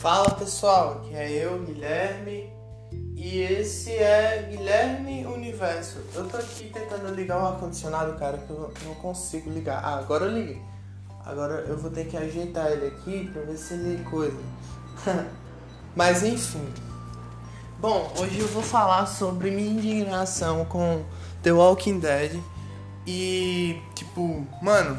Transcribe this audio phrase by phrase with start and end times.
[0.00, 2.50] Fala pessoal, aqui é eu, Guilherme,
[3.14, 5.98] e esse é Guilherme Universo.
[6.14, 9.84] Eu tô aqui tentando ligar o ar-condicionado, cara, que eu não consigo ligar.
[9.84, 10.62] Ah, agora eu liguei.
[11.22, 14.38] Agora eu vou ter que ajeitar ele aqui pra ver se ele coisa.
[15.94, 16.66] Mas enfim.
[17.78, 21.04] Bom, hoje eu vou falar sobre minha indignação com
[21.42, 22.40] The Walking Dead.
[23.06, 24.96] E, tipo, mano,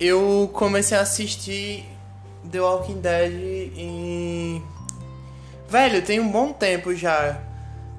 [0.00, 1.99] eu comecei a assistir
[2.50, 4.62] The Walking Dead e.
[5.68, 7.40] Velho, tem um bom tempo já.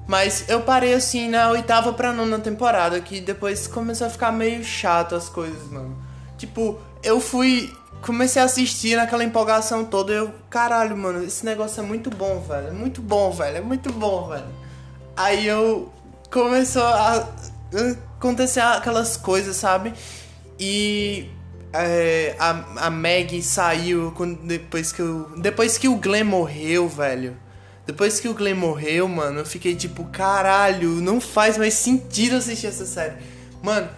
[0.06, 4.64] Mas eu parei assim na oitava pra nona temporada, que depois começou a ficar meio
[4.64, 5.96] chato as coisas, mano.
[6.36, 7.72] Tipo, eu fui.
[8.02, 10.12] Comecei a assistir naquela empolgação toda.
[10.12, 12.68] Eu, caralho, mano, esse negócio é muito bom, velho.
[12.68, 13.58] É muito bom, velho.
[13.58, 14.48] É muito bom, velho.
[15.16, 15.92] Aí eu.
[16.30, 17.28] Começou a
[18.16, 19.92] acontecer aquelas coisas, sabe?
[20.58, 21.28] E
[21.72, 25.30] é, a, a Maggie saiu quando, depois que o.
[25.38, 27.36] Depois que o Glenn morreu, velho.
[27.86, 32.68] Depois que o Glenn morreu, mano, eu fiquei tipo, caralho, não faz mais sentido assistir
[32.68, 33.16] essa série.
[33.60, 33.88] Mano,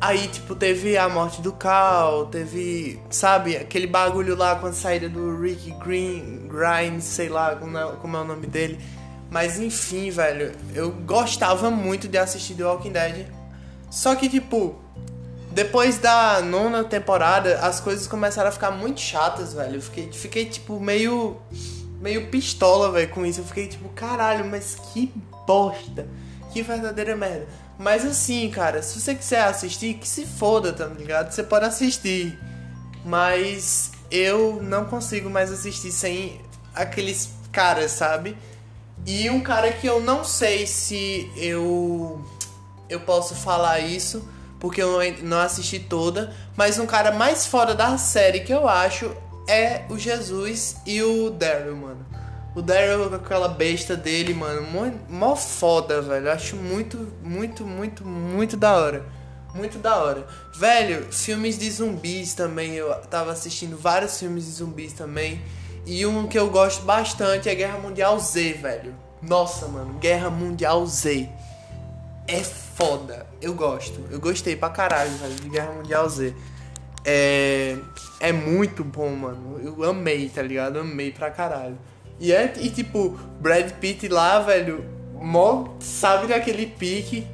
[0.00, 5.08] aí, tipo, teve a morte do Cal, teve, sabe, aquele bagulho lá com a saída
[5.08, 8.78] do Rick Green, Grimes, sei lá como é, como é o nome dele.
[9.28, 13.26] Mas enfim, velho, eu gostava muito de assistir The Walking Dead.
[13.90, 14.81] Só que, tipo,
[15.52, 19.76] depois da nona temporada, as coisas começaram a ficar muito chatas, velho.
[19.76, 21.36] Eu fiquei, fiquei tipo, meio.
[22.00, 23.40] meio pistola, velho, com isso.
[23.40, 25.12] Eu fiquei tipo, caralho, mas que
[25.46, 26.08] bosta.
[26.52, 27.46] Que verdadeira merda.
[27.78, 31.30] Mas assim, cara, se você quiser assistir, que se foda, tá ligado?
[31.30, 32.38] Você pode assistir.
[33.04, 36.40] Mas eu não consigo mais assistir sem
[36.74, 38.36] aqueles caras, sabe?
[39.04, 42.24] E um cara que eu não sei se eu
[42.88, 44.22] eu posso falar isso
[44.62, 49.10] porque eu não assisti toda, mas um cara mais foda da série que eu acho
[49.48, 52.06] é o Jesus e o Daryl, mano.
[52.54, 54.64] O Daryl com aquela besta dele, mano,
[55.08, 56.28] mó foda, velho.
[56.28, 59.04] Eu acho muito, muito, muito, muito da hora.
[59.52, 60.24] Muito da hora.
[60.54, 62.74] Velho, filmes de zumbis também.
[62.74, 65.42] Eu tava assistindo vários filmes de zumbis também.
[65.84, 68.94] E um que eu gosto bastante é Guerra Mundial Z, velho.
[69.20, 71.28] Nossa, mano, Guerra Mundial Z.
[72.32, 73.26] É foda.
[73.40, 74.00] Eu gosto.
[74.10, 76.34] Eu gostei pra caralho, velho, de Guerra Mundial Z.
[77.04, 77.76] É.
[78.20, 79.60] É muito bom, mano.
[79.62, 80.78] Eu amei, tá ligado?
[80.78, 81.76] Amei pra caralho.
[82.18, 84.84] E é, e tipo, Brad Pitt lá, velho,
[85.14, 87.26] mó sabe daquele pique.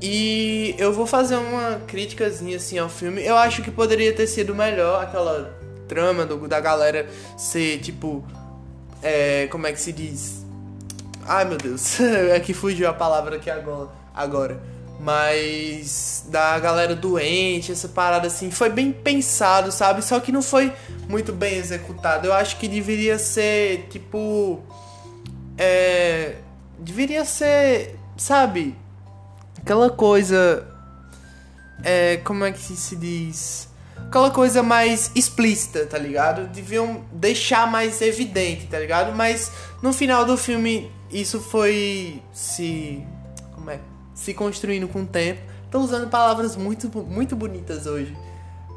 [0.00, 3.24] E eu vou fazer uma criticazinha assim ao filme.
[3.24, 5.54] Eu acho que poderia ter sido melhor aquela
[5.86, 8.24] trama do, da galera ser tipo.
[9.02, 10.44] É, como é que se diz?
[11.26, 14.01] Ai meu Deus, é que fugiu a palavra aqui agora.
[14.14, 20.00] Agora mas da galera doente, essa parada assim, foi bem pensado, sabe?
[20.00, 20.72] Só que não foi
[21.08, 22.28] muito bem executado.
[22.28, 24.62] Eu acho que deveria ser, tipo.
[25.58, 26.36] É.
[26.78, 28.76] Deveria ser, sabe?
[29.58, 30.68] Aquela coisa.
[31.82, 32.18] É.
[32.18, 33.68] Como é que se diz?
[34.06, 36.46] Aquela coisa mais explícita, tá ligado?
[36.46, 39.12] Deviam deixar mais evidente, tá ligado?
[39.16, 39.50] Mas
[39.82, 43.04] no final do filme isso foi se.
[43.52, 43.80] Como é?
[44.14, 45.40] Se construindo com o tempo.
[45.70, 48.16] Tô usando palavras muito, muito bonitas hoje.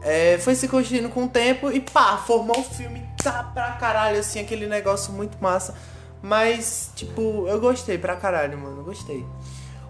[0.01, 4.19] É, foi se construindo com o tempo e pá, formou um filme tá pra caralho,
[4.19, 5.75] assim, aquele negócio muito massa.
[6.22, 9.25] Mas, tipo, eu gostei pra caralho, mano, gostei.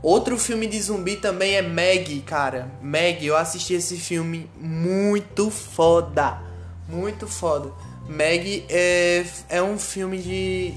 [0.01, 2.71] Outro filme de zumbi também é Meg, cara.
[2.81, 6.39] Meg, eu assisti esse filme muito foda.
[6.87, 7.71] Muito foda.
[8.07, 10.73] Meg é, é um filme de,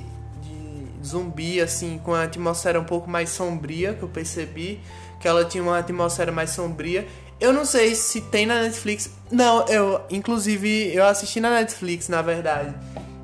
[1.04, 4.80] zumbi, assim, com a atmosfera um pouco mais sombria, que eu percebi.
[5.20, 7.06] Que ela tinha uma atmosfera mais sombria.
[7.40, 9.10] Eu não sei se tem na Netflix.
[9.30, 12.74] Não, eu, inclusive, eu assisti na Netflix, na verdade.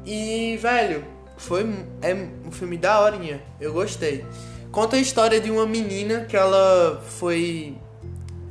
[0.05, 1.05] E, velho,
[1.37, 1.63] foi
[2.03, 2.15] é
[2.47, 3.43] um filme da horinha.
[3.61, 4.25] Eu gostei.
[4.71, 7.77] Conta a história de uma menina que ela foi.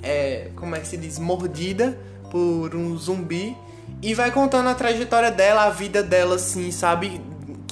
[0.01, 1.19] É, como é que se diz?
[1.19, 1.97] Mordida
[2.29, 3.55] por um zumbi.
[4.01, 7.21] E vai contando a trajetória dela, a vida dela, assim, sabe?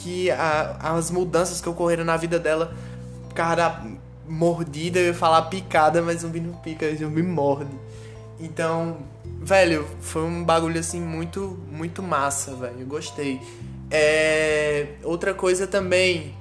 [0.03, 2.74] Que a, as mudanças que ocorreram na vida dela,
[3.36, 3.83] cara
[4.27, 7.71] mordida, eu ia falar picada, mas zumbi não pica, zumbi morde.
[8.39, 8.98] Então,
[9.39, 12.80] velho, foi um bagulho assim muito, muito massa, velho.
[12.80, 13.39] Eu gostei.
[13.89, 14.95] É...
[15.03, 16.36] Outra coisa também,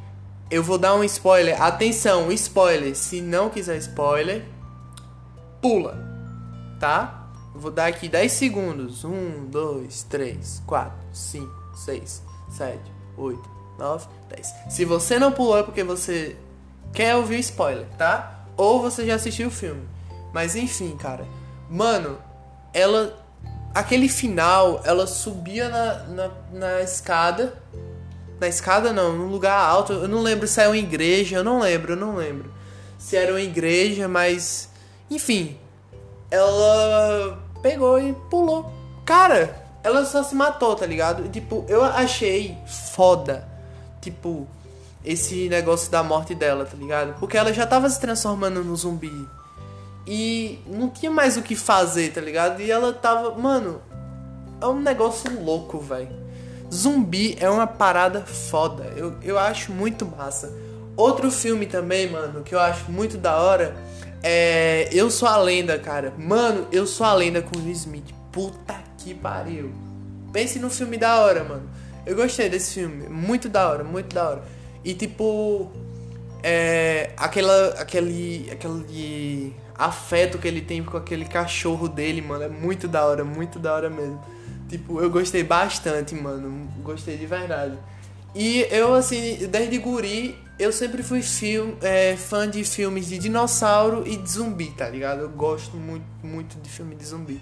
[0.51, 1.61] eu vou dar um spoiler.
[1.61, 2.97] Atenção, spoiler.
[2.97, 4.45] Se não quiser spoiler,
[5.61, 5.99] pula,
[6.79, 7.29] tá?
[7.55, 9.05] Eu vou dar aqui 10 segundos.
[9.05, 14.55] 1, 2, 3, 4, 5, 6, 7, 8, 9, 10.
[14.71, 16.37] Se você não pulou é porque você
[16.93, 18.45] quer ouvir spoiler, tá?
[18.57, 19.87] Ou você já assistiu o filme.
[20.33, 21.27] Mas enfim, cara.
[21.69, 22.19] Mano,
[22.73, 23.19] ela.
[23.73, 27.55] Aquele final, ela subia na, na, na escada
[28.41, 29.93] Na escada não, num lugar alto.
[29.93, 32.53] Eu não lembro se era uma igreja, eu não lembro, eu não lembro.
[32.99, 34.71] Se era uma igreja, mas.
[35.11, 35.57] Enfim.
[36.31, 38.73] Ela pegou e pulou.
[39.05, 41.29] Cara, ela só se matou, tá ligado?
[41.29, 43.49] Tipo, eu achei foda.
[44.01, 44.47] Tipo,
[45.05, 47.19] esse negócio da morte dela, tá ligado?
[47.19, 49.13] Porque ela já tava se transformando no zumbi.
[50.07, 52.61] E não tinha mais o que fazer, tá ligado?
[52.61, 53.35] E ela tava.
[53.39, 53.81] Mano,
[54.61, 56.21] é um negócio louco, velho.
[56.73, 58.93] Zumbi é uma parada foda.
[58.97, 60.53] Eu, eu acho muito massa.
[60.97, 63.75] Outro filme também, mano, que eu acho muito da hora
[64.23, 64.89] é.
[64.93, 66.13] Eu Sou a Lenda, cara.
[66.19, 68.13] Mano, Eu Sou a Lenda com Will Smith.
[68.31, 69.73] Puta que pariu.
[70.33, 71.69] Pense no filme da hora, mano.
[72.07, 73.09] Eu gostei desse filme.
[73.09, 74.45] Muito da hora, muito da hora.
[74.85, 75.71] E tipo.
[76.43, 77.11] É.
[77.17, 77.69] Aquela.
[77.79, 78.49] Aquele.
[78.51, 82.45] Aquele afeto que ele tem com aquele cachorro dele, mano.
[82.45, 84.21] É muito da hora, muito da hora mesmo.
[84.69, 86.69] Tipo, eu gostei bastante, mano.
[86.83, 87.77] Gostei de verdade.
[88.35, 94.07] E eu, assim, desde guri, eu sempre fui film, é, fã de filmes de dinossauro
[94.07, 95.23] e de zumbi, tá ligado?
[95.23, 97.41] Eu gosto muito, muito de filme de zumbi.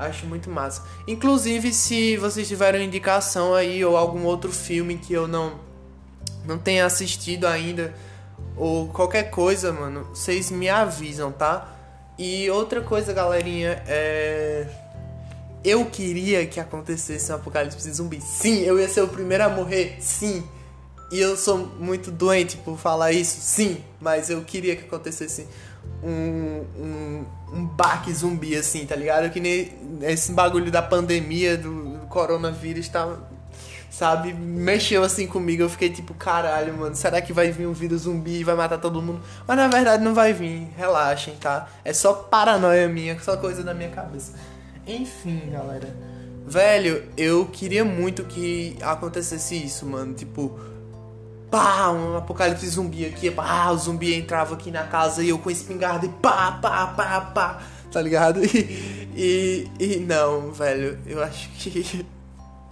[0.00, 0.82] Acho muito massa.
[1.06, 5.60] Inclusive, se vocês tiverem indicação aí ou algum outro filme que eu não,
[6.44, 7.94] não tenha assistido ainda,
[8.56, 11.76] ou qualquer coisa, mano, vocês me avisam, tá?
[12.18, 14.66] E outra coisa, galerinha, é.
[15.62, 18.22] Eu queria que acontecesse um apocalipse zumbi.
[18.22, 19.98] Sim, eu ia ser o primeiro a morrer.
[20.00, 20.42] Sim.
[21.12, 23.38] E eu sou muito doente por falar isso.
[23.40, 23.84] Sim.
[24.00, 25.46] Mas eu queria que acontecesse
[26.02, 29.30] um, um, um baque zumbi, assim, tá ligado?
[29.30, 33.16] Que nem esse bagulho da pandemia, do, do coronavírus, tá
[33.90, 34.32] sabe?
[34.32, 35.62] Mexeu assim comigo.
[35.62, 38.78] Eu fiquei tipo, caralho, mano, será que vai vir um vírus zumbi e vai matar
[38.78, 39.20] todo mundo?
[39.46, 41.68] Mas na verdade não vai vir, relaxem, tá?
[41.84, 44.32] É só paranoia minha, só coisa da minha cabeça.
[44.86, 45.94] Enfim, galera.
[46.46, 50.14] Velho, eu queria muito que acontecesse isso, mano.
[50.14, 50.58] Tipo,
[51.50, 55.50] pá, um apocalipse zumbi aqui, pá, o zumbi entrava aqui na casa e eu com
[55.50, 58.40] espingarda e pá, pá, pá, pá, tá ligado?
[59.12, 62.06] E, e, e não, velho, eu acho que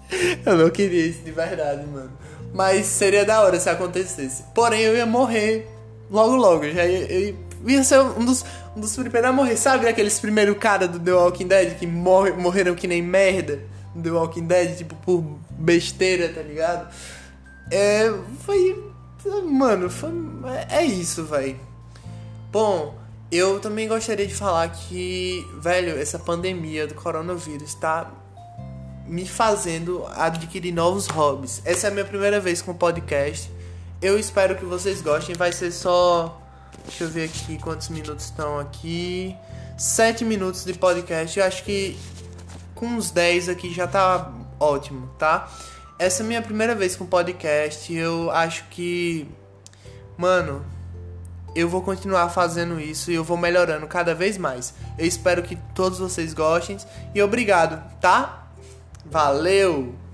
[0.47, 2.13] eu não queria isso de verdade, mano.
[2.55, 4.45] Mas seria da hora se acontecesse.
[4.55, 5.69] Porém, eu ia morrer
[6.11, 6.65] logo, logo.
[6.71, 7.37] Já ia, eu
[7.67, 8.45] ia ser um dos,
[8.77, 9.57] um dos primeiros a morrer.
[9.57, 13.61] Sabe aqueles primeiros caras do The Walking Dead que morre, morreram que nem merda
[13.95, 16.89] no The Walking Dead, tipo, por besteira, tá ligado?
[17.71, 18.13] É.
[18.45, 18.85] Foi.
[19.45, 20.11] Mano, foi,
[20.71, 21.59] é isso, velho.
[22.51, 22.97] Bom,
[23.31, 28.11] eu também gostaria de falar que, velho, essa pandemia do coronavírus tá
[29.07, 31.61] me fazendo adquirir novos hobbies.
[31.65, 33.51] Essa é a minha primeira vez com podcast.
[34.01, 35.35] Eu espero que vocês gostem.
[35.35, 36.41] Vai ser só.
[36.87, 39.37] Deixa eu ver aqui quantos minutos estão aqui.
[39.77, 41.39] 7 minutos de podcast.
[41.39, 41.99] Eu acho que
[42.75, 45.51] com uns 10 aqui já tá ótimo, tá?
[45.99, 47.93] Essa é minha primeira vez com podcast.
[47.93, 49.29] Eu acho que.
[50.17, 50.65] Mano,
[51.55, 54.75] eu vou continuar fazendo isso e eu vou melhorando cada vez mais.
[54.97, 56.77] Eu espero que todos vocês gostem
[57.15, 58.49] e obrigado, tá?
[59.05, 60.08] Valeu!